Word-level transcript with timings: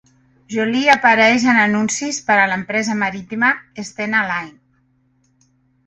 Joly 0.53 0.79
apareix 0.93 1.45
en 1.53 1.59
anuncis 1.65 2.21
per 2.31 2.39
a 2.45 2.49
l'empresa 2.55 2.99
marítima 3.05 3.53
Stena 3.93 4.27
Line. 4.33 4.59